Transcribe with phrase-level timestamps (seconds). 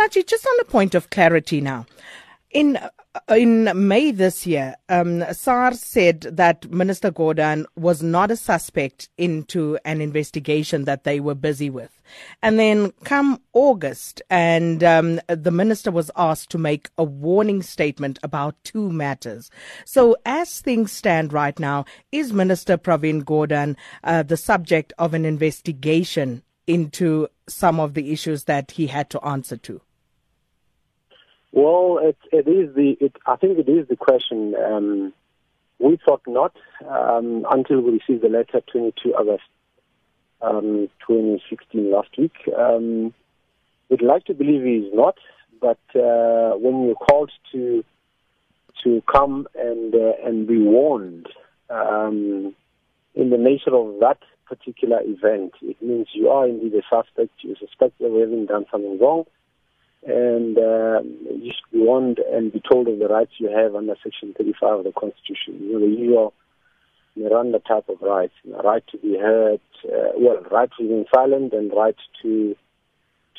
[0.00, 1.84] Malatji, just on a point of clarity now.
[2.50, 2.78] In
[3.28, 10.00] in May this year, um, said that Minister Gordhan was not a suspect into an
[10.00, 12.00] investigation that they were busy with.
[12.40, 18.18] And then come August, and um, the minister was asked to make a warning statement
[18.22, 19.50] about two matters.
[19.84, 25.24] So, as things stand right now, is Minister Pravin Gordhan uh, the subject of an
[25.24, 29.80] investigation into some of the issues that he had to answer to?
[31.52, 32.96] Well, it, it is the.
[33.00, 34.54] It, I think it is the question.
[34.54, 35.12] Um,
[35.78, 36.54] we thought not
[36.88, 39.44] um, until we received the letter 22 August
[40.42, 42.34] um, 2016 last week.
[42.56, 43.12] Um,
[43.88, 45.16] we'd like to believe he is not,
[45.60, 47.84] but uh, when you're called to
[48.84, 51.26] to come and uh, and be warned
[51.68, 52.54] um,
[53.14, 57.32] in the nature of that particular event, it means you are indeed a suspect.
[57.40, 59.24] You suspect that we haven't done something wrong
[60.06, 63.94] and uh, you should be warned and be told of the rights you have under
[64.02, 65.60] Section 35 of the Constitution.
[65.60, 66.34] You know, the usual
[67.16, 71.06] Miranda type of rights, you know, right to be heard, uh, well, right to remain
[71.14, 72.56] silent, and right to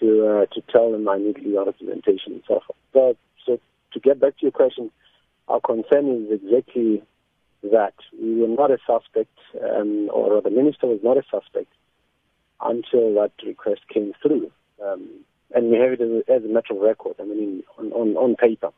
[0.00, 2.78] to uh, to tell them I need legal representation and so forth.
[2.92, 3.60] So, so
[3.92, 4.90] to get back to your question,
[5.48, 7.02] our concern is exactly
[7.62, 11.72] that we were not a suspect, um, or the minister was not a suspect
[12.60, 14.50] until that request came through.
[14.84, 17.92] Um, and we have it as a, as a matter of record, I mean, on,
[17.92, 18.70] on, on paper.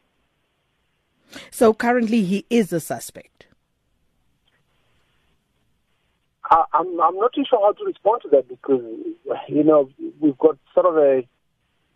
[1.50, 3.46] So currently he is a suspect?
[6.50, 8.82] I, I'm, I'm not too sure how to respond to that because,
[9.48, 11.26] you know, we've got sort of a,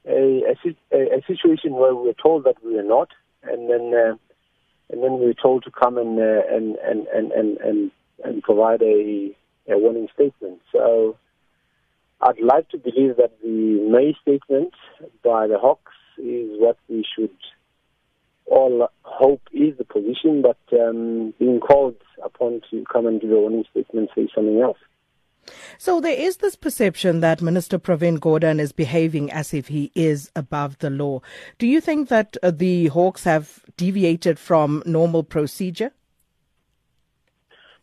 [0.06, 0.42] a,
[0.92, 3.08] a, a situation where we were told that we are not,
[3.42, 4.16] and then uh,
[4.90, 7.90] and then we were told to come and uh, and, and, and, and, and,
[8.24, 9.34] and provide a,
[9.68, 10.60] a warning statement.
[10.70, 11.16] So
[12.32, 14.72] I'd like to believe that the May statement
[15.22, 17.36] by the Hawks is what we should
[18.46, 23.34] all hope is the position, but um, being called upon to come and give a
[23.34, 24.78] warning statement says something else.
[25.76, 30.30] So there is this perception that Minister Pravin Gordhan is behaving as if he is
[30.34, 31.20] above the law.
[31.58, 35.90] Do you think that uh, the Hawks have deviated from normal procedure?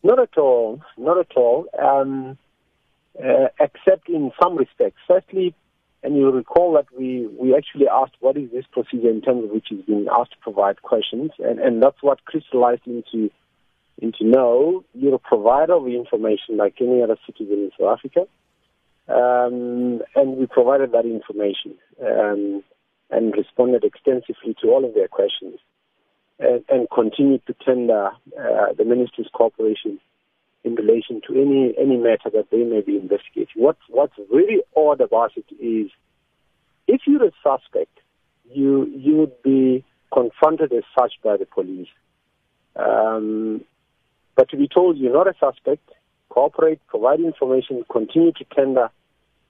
[0.02, 0.82] Not at all.
[0.98, 1.68] Not at all.
[1.78, 2.38] Um,
[3.18, 5.00] uh, except in some respects.
[5.08, 5.56] Firstly,
[6.04, 9.50] and you recall that we, we actually asked what is this procedure in terms of
[9.50, 13.30] which is being asked to provide questions, and, and that's what crystallized into
[14.02, 18.22] into no, you're a provider of information like any other citizen in South Africa,
[19.10, 22.64] um, and we provided that information um,
[23.10, 25.60] and responded extensively to all of their questions,
[26.40, 30.00] and, and continued to tender uh, the ministry's cooperation
[30.64, 33.48] in relation to any any matter that they may be investigating.
[33.56, 35.90] What's what's very odd about it is,
[36.88, 37.98] if you're a suspect,
[38.52, 39.84] you you would be
[40.14, 41.88] confronted as such by the police.
[42.76, 43.62] Um,
[44.36, 45.90] but to be told you're not a suspect,
[46.30, 48.90] cooperate, provide information, continue to tender,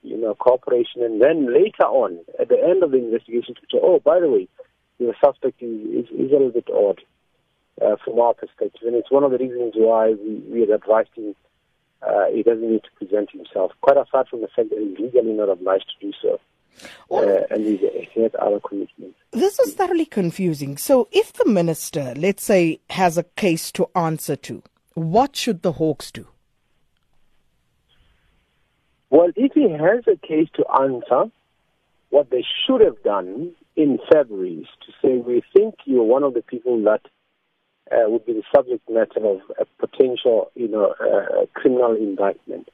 [0.04, 3.80] you know, cooperation, and then later on, at the end of the investigation, to say,
[3.82, 4.48] oh, by the way,
[4.98, 7.02] you're a suspect is, is, is a little bit odd
[7.82, 8.82] uh, from our perspective.
[8.86, 11.36] And it's one of the reasons why we, we had advised him
[12.02, 15.34] uh, he doesn't need to present himself, quite aside from the fact that he's legally
[15.34, 16.40] not obliged to do so.
[17.12, 19.18] Uh, and he, he had other commitments.
[19.32, 20.78] This is thoroughly confusing.
[20.78, 24.64] So, if the minister, let's say, has a case to answer to,
[24.94, 26.26] what should the Hawks do?
[29.10, 31.32] Well, if he has a case to answer,
[32.12, 36.34] what they should have done in February is to say, we think you're one of
[36.34, 37.02] the people that
[37.92, 42.70] uh, would be the subject matter of a potential, you know, uh, criminal indictment,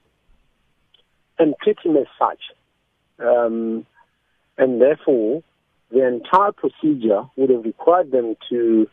[1.38, 2.40] and treat him as such.
[3.18, 3.86] Um,
[4.58, 5.42] and therefore,
[5.90, 8.88] the entire procedure would have required them to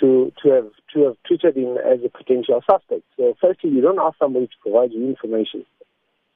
[0.00, 3.02] to to have to have treated him as a potential suspect.
[3.16, 5.64] So, firstly, you don't ask somebody to provide you information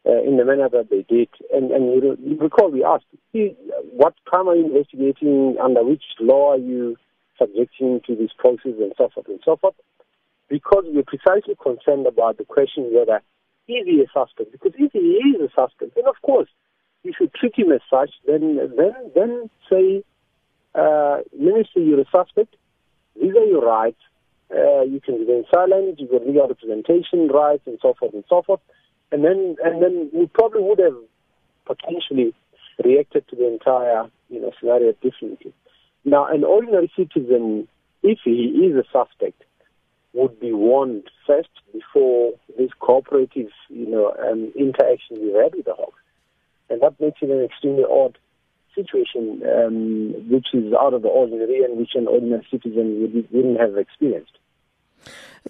[0.07, 3.05] uh, in the manner that they did, and and you, you recall we asked,
[3.93, 5.57] what crime are you investigating?
[5.63, 6.97] Under which law are you?
[7.41, 9.75] Subjecting to this process and so forth and so forth,
[10.49, 13.23] because we're precisely concerned about the question whether
[13.69, 14.53] is he a suspect?
[14.53, 16.49] Because if he is a suspect, then of course
[17.03, 18.11] you should treat him as such.
[18.27, 20.03] Then, then, then say,
[20.75, 22.55] uh, Minister, you're a suspect.
[23.21, 24.01] These are your rights.
[24.53, 26.01] Uh, you can remain silent.
[26.01, 28.61] You've got legal representation rights, and so forth and so forth.
[29.13, 30.97] And then, and then we probably would have
[31.67, 32.35] potentially
[32.85, 35.53] reacted to the entire, you know, scenario differently.
[36.05, 37.69] Now, an ordinary citizen,
[38.03, 39.43] if he is a suspect,
[40.13, 45.75] would be warned first before this cooperative, you know, um, interaction we had with the
[45.75, 45.99] Hawks.
[46.69, 48.19] And that makes it an extremely odd
[48.75, 53.77] situation um, which is out of the ordinary and which an ordinary citizen wouldn't have
[53.77, 54.39] experienced.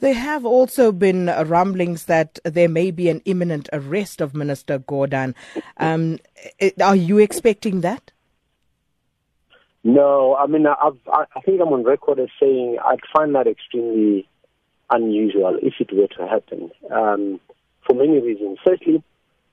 [0.01, 5.35] There have also been rumblings that there may be an imminent arrest of Minister Gordhan.
[5.77, 6.19] Um,
[6.83, 8.13] are you expecting that?
[9.83, 14.29] No, I mean, I've, I think I'm on record as saying I'd find that extremely
[14.91, 17.41] unusual if it were to happen um,
[17.87, 18.59] for many reasons.
[18.65, 19.03] Firstly,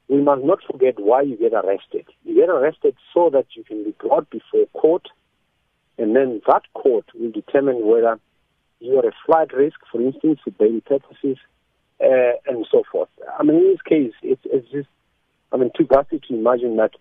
[0.09, 2.05] we must not forget why you get arrested.
[2.25, 5.07] You get arrested so that you can be brought before court,
[5.97, 8.19] and then that court will determine whether
[8.79, 11.37] you are a flight risk, for instance, for bail purposes,
[12.01, 13.09] uh, and so forth.
[13.39, 14.89] I mean, in this case, it's, it's just,
[15.51, 16.91] I mean, too drastic to imagine that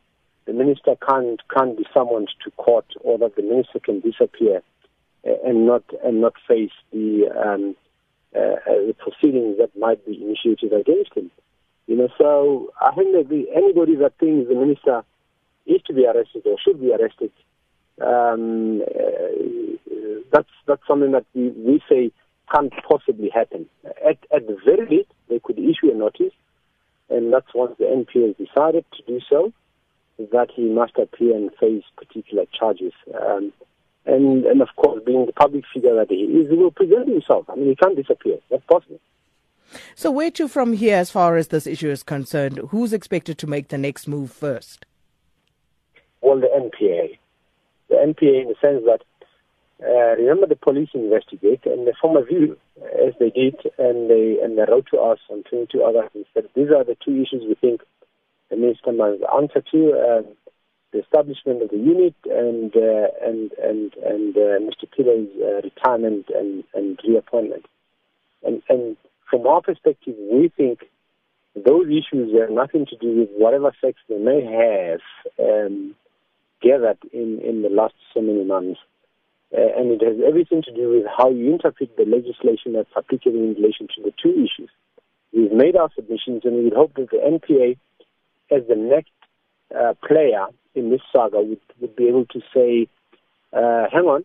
[0.46, 4.62] the minister can't can't be summoned to court, or that the minister can disappear
[5.26, 7.76] uh, and not and not face the, um,
[8.34, 11.30] uh, the proceedings that might be initiated against him.
[11.86, 15.04] You know, so I think that the, anybody that thinks the minister
[15.66, 17.30] is to be arrested or should be arrested
[18.04, 22.12] um, uh, that's that's something that we, we say
[22.52, 23.66] can't possibly happen.
[23.84, 26.32] At, at the very least, they could issue a notice,
[27.08, 29.52] and that's once the NPA has decided to do so,
[30.18, 32.92] that he must appear and face particular charges.
[33.20, 33.52] Um,
[34.06, 37.46] and, and of course, being the public figure that he is, he will present himself.
[37.50, 38.38] I mean, he can't disappear.
[38.50, 39.00] That's possible.
[39.94, 42.58] So, where to from here as far as this issue is concerned?
[42.68, 44.86] Who's expected to make the next move first?
[46.20, 47.18] Well, the NPA.
[47.88, 49.02] The NPA, in the sense that
[49.82, 52.56] uh, remember, the police investigate and they form a view
[53.06, 56.48] as they did, and they and they wrote to us on 22 August and said
[56.54, 57.82] these are the two issues we think
[58.50, 60.22] the minister must answer to: uh,
[60.92, 64.86] the establishment of the unit and uh, and and and uh, Mr.
[64.96, 67.66] Pillay's uh, retirement and, and reappointment.
[68.44, 68.96] And and
[69.30, 70.80] from our perspective, we think
[71.54, 75.00] those issues have nothing to do with whatever sex they may have
[75.38, 75.94] um,
[76.62, 78.80] gathered in in the last so many months.
[79.56, 83.38] Uh, and it has everything to do with how you interpret the legislation that's applicable
[83.38, 84.68] in relation to the two issues.
[85.32, 87.78] We've made our submissions and we hope that the NPA,
[88.50, 89.10] as the next
[89.74, 92.88] uh, player in this saga, would, would be able to say,
[93.52, 94.24] uh, hang on,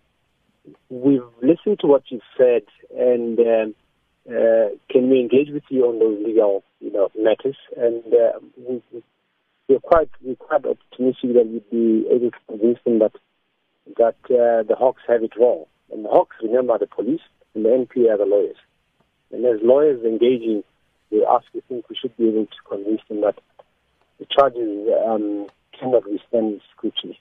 [0.90, 2.64] we've listened to what you've said
[2.96, 3.76] and um,
[4.30, 7.58] uh, can we engage with you on those legal you know, matters?
[7.76, 8.82] And uh, we,
[9.68, 13.14] we're, quite, we're quite optimistic that we'd be able to convince them that
[13.98, 15.66] that uh, the Hawks have it wrong.
[15.92, 17.22] And the Hawks, remember, the police,
[17.56, 18.58] and the NPA are the lawyers.
[19.32, 20.64] And as lawyers engaging
[21.10, 23.36] we us, we think we should be able to convince them that
[24.22, 25.48] the charges um,
[25.78, 27.20] cannot withstand scrutiny.